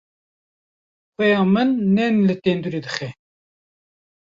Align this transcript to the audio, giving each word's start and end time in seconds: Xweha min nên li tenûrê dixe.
Xweha 1.13 1.43
min 1.53 1.69
nên 1.95 2.13
li 2.27 2.35
tenûrê 2.43 2.79
dixe. 2.85 3.09